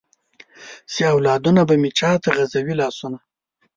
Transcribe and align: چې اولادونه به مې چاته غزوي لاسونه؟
چې 0.93 1.01
اولادونه 1.13 1.61
به 1.67 1.75
مې 1.81 1.89
چاته 1.99 2.29
غزوي 2.37 2.73
لاسونه؟ 2.81 3.17